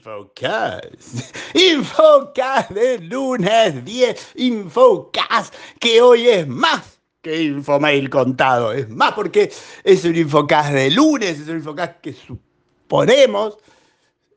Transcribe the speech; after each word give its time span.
Infocast. 0.00 1.36
Infocast. 1.54 2.70
De 2.70 2.98
lunes 2.98 3.84
10. 3.84 4.32
Infocast 4.36 5.54
que 5.78 6.00
hoy 6.00 6.28
es 6.28 6.46
más 6.48 7.00
que 7.20 7.42
Infomail 7.42 8.08
contado. 8.08 8.72
Es 8.72 8.88
más 8.88 9.12
porque 9.12 9.52
es 9.84 10.04
un 10.04 10.16
Infocast 10.16 10.72
de 10.72 10.90
lunes, 10.90 11.38
es 11.40 11.48
un 11.48 11.56
Infocast 11.56 12.00
que 12.00 12.14
suponemos, 12.14 13.58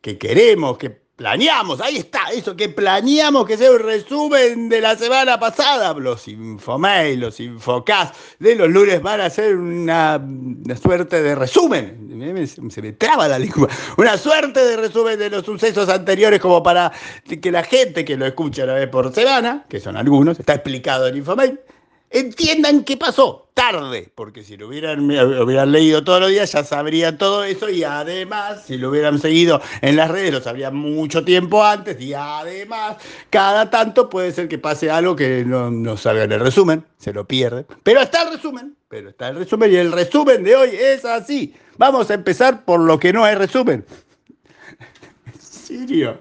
que 0.00 0.18
queremos, 0.18 0.76
que 0.76 1.03
planeamos. 1.16 1.80
Ahí 1.80 1.98
está, 1.98 2.30
eso 2.32 2.56
que 2.56 2.68
planeamos 2.68 3.46
que 3.46 3.56
sea 3.56 3.70
un 3.70 3.78
resumen 3.78 4.68
de 4.68 4.80
la 4.80 4.96
semana 4.96 5.38
pasada. 5.38 5.92
Los 5.94 6.26
Infomail, 6.28 7.20
los 7.20 7.40
Infocast 7.40 8.14
de 8.38 8.56
los 8.56 8.68
lunes 8.68 9.00
van 9.02 9.20
a 9.20 9.30
ser 9.30 9.56
una, 9.56 10.16
una 10.16 10.76
suerte 10.76 11.22
de 11.22 11.34
resumen. 11.34 12.04
Se 12.70 12.82
me 12.82 12.92
traba 12.92 13.28
la 13.28 13.38
lengua. 13.38 13.68
Una 13.96 14.16
suerte 14.16 14.64
de 14.64 14.76
resumen 14.76 15.18
de 15.18 15.30
los 15.30 15.44
sucesos 15.44 15.88
anteriores 15.88 16.40
como 16.40 16.62
para 16.62 16.92
que 17.40 17.50
la 17.50 17.62
gente 17.62 18.04
que 18.04 18.16
lo 18.16 18.26
escucha 18.26 18.64
una 18.64 18.74
vez 18.74 18.88
por 18.88 19.12
semana, 19.14 19.64
que 19.68 19.80
son 19.80 19.96
algunos, 19.96 20.38
está 20.38 20.54
explicado 20.54 21.06
en 21.06 21.18
Infomail, 21.18 21.60
entiendan 22.10 22.84
qué 22.84 22.96
pasó 22.96 23.44
tarde, 23.54 24.10
porque 24.14 24.42
si 24.42 24.56
lo 24.56 24.68
hubieran, 24.68 25.04
hubieran 25.04 25.70
leído 25.70 26.02
todos 26.02 26.20
los 26.20 26.30
días 26.30 26.50
ya 26.52 26.64
sabrían 26.64 27.16
todo 27.16 27.44
eso 27.44 27.70
y 27.70 27.84
además, 27.84 28.64
si 28.66 28.76
lo 28.76 28.90
hubieran 28.90 29.20
seguido 29.20 29.60
en 29.80 29.96
las 29.96 30.10
redes, 30.10 30.32
lo 30.32 30.40
sabrían 30.40 30.74
mucho 30.74 31.24
tiempo 31.24 31.64
antes 31.64 32.00
y 32.00 32.14
además, 32.14 32.96
cada 33.30 33.70
tanto 33.70 34.10
puede 34.10 34.32
ser 34.32 34.48
que 34.48 34.58
pase 34.58 34.90
algo 34.90 35.14
que 35.14 35.44
no, 35.44 35.70
no 35.70 35.96
salga 35.96 36.24
en 36.24 36.32
el 36.32 36.40
resumen, 36.40 36.84
se 36.98 37.12
lo 37.12 37.26
pierde. 37.26 37.64
Pero 37.84 38.00
está 38.00 38.22
el 38.22 38.34
resumen, 38.34 38.76
pero 38.88 39.10
está 39.10 39.28
el 39.28 39.36
resumen 39.36 39.72
y 39.72 39.76
el 39.76 39.92
resumen 39.92 40.42
de 40.42 40.56
hoy 40.56 40.70
es 40.72 41.04
así. 41.04 41.54
Vamos 41.78 42.10
a 42.10 42.14
empezar 42.14 42.64
por 42.64 42.80
lo 42.80 42.98
que 42.98 43.12
no 43.12 43.26
es 43.26 43.38
resumen. 43.38 43.84
¿En 45.26 45.40
serio? 45.40 46.20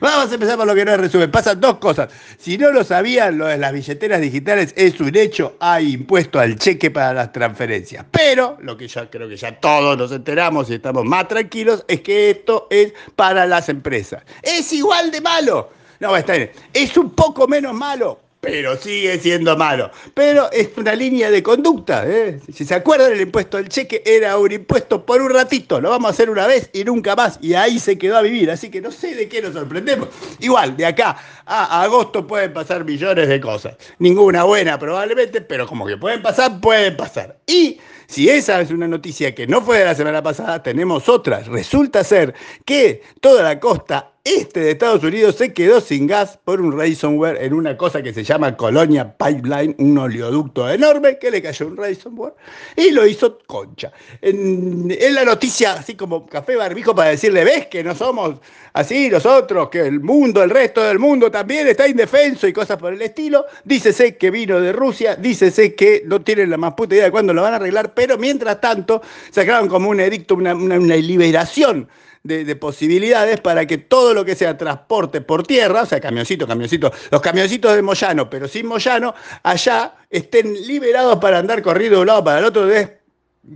Vamos 0.00 0.30
a 0.30 0.34
empezar 0.34 0.56
por 0.56 0.66
lo 0.66 0.74
que 0.74 0.84
no 0.84 0.92
es 0.92 1.00
resumen. 1.00 1.30
Pasan 1.30 1.60
dos 1.60 1.78
cosas. 1.78 2.08
Si 2.38 2.56
no 2.56 2.70
lo 2.70 2.84
sabían, 2.84 3.38
lo 3.38 3.46
de 3.46 3.58
las 3.58 3.72
billeteras 3.72 4.20
digitales 4.20 4.72
es 4.76 5.00
un 5.00 5.16
hecho. 5.16 5.56
Hay 5.60 5.94
impuesto 5.94 6.38
al 6.38 6.56
cheque 6.56 6.90
para 6.90 7.12
las 7.12 7.32
transferencias. 7.32 8.04
Pero 8.10 8.56
lo 8.60 8.76
que 8.76 8.88
ya 8.88 9.08
creo 9.10 9.28
que 9.28 9.36
ya 9.36 9.58
todos 9.58 9.96
nos 9.96 10.12
enteramos 10.12 10.70
y 10.70 10.74
estamos 10.74 11.04
más 11.04 11.28
tranquilos 11.28 11.84
es 11.88 12.00
que 12.00 12.30
esto 12.30 12.66
es 12.70 12.92
para 13.16 13.46
las 13.46 13.68
empresas. 13.68 14.22
Es 14.42 14.72
igual 14.72 15.10
de 15.10 15.20
malo. 15.20 15.70
No, 16.00 16.16
está 16.16 16.34
bien. 16.34 16.50
Es 16.72 16.96
un 16.96 17.10
poco 17.10 17.48
menos 17.48 17.74
malo, 17.74 18.20
pero 18.40 18.76
sigue 18.76 19.18
siendo 19.18 19.56
malo. 19.56 19.90
Pero 20.14 20.50
es 20.52 20.70
una 20.76 20.94
línea 20.94 21.30
de 21.30 21.42
conducta. 21.42 22.04
¿eh? 22.06 22.40
Si 22.52 22.64
se 22.64 22.74
acuerdan, 22.74 23.12
el 23.12 23.20
impuesto 23.20 23.56
al 23.56 23.68
cheque 23.68 24.02
era 24.06 24.38
un 24.38 24.52
impuesto 24.52 25.04
por 25.04 25.20
un 25.20 25.30
ratito. 25.30 25.80
Lo 25.80 25.90
vamos 25.90 26.08
a 26.08 26.12
hacer 26.12 26.30
una 26.30 26.46
vez 26.46 26.70
y 26.72 26.84
nunca 26.84 27.16
más. 27.16 27.38
Y 27.42 27.54
ahí 27.54 27.78
se 27.78 27.98
quedó 27.98 28.16
a 28.16 28.22
vivir. 28.22 28.50
Así 28.50 28.70
que 28.70 28.80
no 28.80 28.92
sé 28.92 29.14
de 29.14 29.28
qué 29.28 29.42
nos 29.42 29.54
sorprendemos. 29.54 30.08
Igual, 30.38 30.76
de 30.76 30.86
acá 30.86 31.16
a 31.46 31.82
agosto 31.82 32.26
pueden 32.26 32.52
pasar 32.52 32.84
millones 32.84 33.28
de 33.28 33.40
cosas. 33.40 33.76
Ninguna 33.98 34.44
buena 34.44 34.78
probablemente, 34.78 35.40
pero 35.40 35.66
como 35.66 35.86
que 35.86 35.96
pueden 35.96 36.22
pasar, 36.22 36.60
pueden 36.60 36.96
pasar. 36.96 37.38
Y 37.46 37.78
si 38.06 38.28
esa 38.28 38.60
es 38.60 38.70
una 38.70 38.86
noticia 38.86 39.34
que 39.34 39.46
no 39.46 39.60
fue 39.62 39.78
de 39.78 39.84
la 39.84 39.94
semana 39.94 40.22
pasada, 40.22 40.62
tenemos 40.62 41.08
otra. 41.08 41.40
Resulta 41.40 42.04
ser 42.04 42.34
que 42.64 43.02
toda 43.20 43.42
la 43.42 43.58
costa 43.58 44.12
este 44.36 44.60
de 44.60 44.70
Estados 44.72 45.02
Unidos 45.02 45.36
se 45.36 45.52
quedó 45.52 45.80
sin 45.80 46.06
gas 46.06 46.38
por 46.44 46.60
un 46.60 46.76
ransomware 46.76 47.42
en 47.42 47.54
una 47.54 47.76
cosa 47.76 48.02
que 48.02 48.12
se 48.12 48.22
llama 48.24 48.56
Colonia 48.56 49.16
Pipeline, 49.16 49.74
un 49.78 49.96
oleoducto 49.96 50.68
enorme 50.68 51.18
que 51.18 51.30
le 51.30 51.40
cayó 51.40 51.66
un 51.66 51.76
ransomware 51.76 52.34
y 52.76 52.90
lo 52.90 53.06
hizo 53.06 53.38
concha. 53.46 53.90
En, 54.20 54.88
la 55.14 55.24
noticia, 55.24 55.74
así 55.74 55.94
como 55.94 56.26
café 56.26 56.56
barbijo 56.56 56.94
para 56.94 57.10
decirle, 57.10 57.44
ves 57.44 57.68
que 57.68 57.82
no 57.82 57.94
somos 57.94 58.36
así 58.74 59.08
nosotros, 59.08 59.70
que 59.70 59.80
el 59.80 60.00
mundo, 60.00 60.42
el 60.42 60.50
resto 60.50 60.82
del 60.82 60.98
mundo 60.98 61.30
también 61.30 61.66
está 61.66 61.88
indefenso 61.88 62.46
y 62.46 62.52
cosas 62.52 62.76
por 62.76 62.92
el 62.92 63.00
estilo, 63.00 63.46
dícese 63.64 64.16
que 64.16 64.30
vino 64.30 64.60
de 64.60 64.72
Rusia, 64.72 65.16
dícese 65.16 65.74
que 65.74 66.02
no 66.04 66.20
tienen 66.20 66.50
la 66.50 66.56
más 66.58 66.74
puta 66.74 66.94
idea 66.94 67.06
de 67.06 67.10
cuándo 67.10 67.32
lo 67.32 67.42
van 67.42 67.54
a 67.54 67.56
arreglar, 67.56 67.94
pero 67.94 68.18
mientras 68.18 68.60
tanto 68.60 69.00
sacaron 69.30 69.68
como 69.68 69.88
un 69.88 70.00
edicto, 70.00 70.34
una 70.34 70.96
liberación 70.96 71.88
de, 72.28 72.44
de, 72.44 72.56
posibilidades 72.56 73.40
para 73.40 73.66
que 73.66 73.78
todo 73.78 74.14
lo 74.14 74.24
que 74.24 74.36
sea 74.36 74.56
transporte 74.56 75.20
por 75.20 75.44
tierra, 75.44 75.82
o 75.82 75.86
sea, 75.86 75.98
camioncito, 76.00 76.46
camioncito, 76.46 76.92
los 77.10 77.20
camioncitos 77.20 77.74
de 77.74 77.82
Moyano, 77.82 78.30
pero 78.30 78.46
sin 78.46 78.66
Moyano, 78.66 79.14
allá 79.42 79.94
estén 80.10 80.54
liberados 80.66 81.18
para 81.18 81.38
andar 81.38 81.62
corriendo 81.62 81.96
de 81.96 82.02
un 82.02 82.06
lado 82.06 82.22
para 82.22 82.38
el 82.38 82.44
otro, 82.44 82.68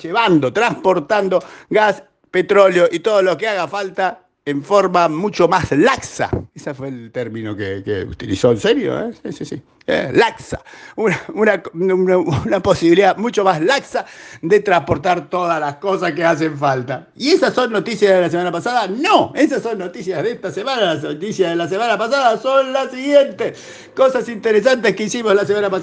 llevando, 0.00 0.52
transportando 0.52 1.42
gas, 1.70 2.04
petróleo 2.30 2.88
y 2.92 3.00
todo 3.00 3.22
lo 3.22 3.36
que 3.36 3.48
haga 3.48 3.66
falta 3.66 4.27
en 4.48 4.62
forma 4.62 5.08
mucho 5.08 5.46
más 5.46 5.70
laxa. 5.72 6.30
Ese 6.54 6.72
fue 6.72 6.88
el 6.88 7.12
término 7.12 7.54
que, 7.54 7.82
que 7.84 8.02
utilizó, 8.04 8.50
¿en 8.50 8.58
serio? 8.58 8.98
¿eh? 8.98 9.12
Sí, 9.22 9.32
sí, 9.32 9.44
sí. 9.44 9.62
Eh, 9.86 10.10
laxa. 10.12 10.60
Una, 10.96 11.20
una, 11.34 11.62
una, 11.74 12.18
una, 12.18 12.60
posibilidad 12.60 13.16
mucho 13.16 13.44
más 13.44 13.60
laxa 13.60 14.06
de 14.40 14.60
transportar 14.60 15.28
todas 15.28 15.60
las 15.60 15.76
cosas 15.76 16.12
que 16.12 16.24
hacen 16.24 16.56
falta. 16.58 17.08
¿Y 17.16 17.30
esas 17.30 17.54
son 17.54 17.72
noticias 17.72 18.12
de 18.12 18.20
la 18.22 18.30
semana 18.30 18.52
pasada? 18.52 18.86
No, 18.86 19.32
esas 19.34 19.62
son 19.62 19.78
noticias 19.78 20.22
de 20.22 20.32
esta 20.32 20.50
semana. 20.50 20.94
Las 20.94 21.02
noticias 21.02 21.50
de 21.50 21.56
la 21.56 21.68
semana 21.68 21.96
pasada 21.96 22.38
son 22.38 22.72
las 22.72 22.90
siguientes. 22.90 23.58
Cosas 23.94 24.28
interesantes 24.28 24.94
que 24.94 25.04
hicimos 25.04 25.34
la 25.34 25.44
semana 25.44 25.68
pasada. 25.68 25.78